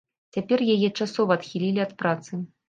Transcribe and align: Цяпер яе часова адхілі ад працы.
Цяпер 0.35 0.63
яе 0.75 0.89
часова 0.99 1.37
адхілі 1.41 1.85
ад 1.85 1.93
працы. 2.01 2.43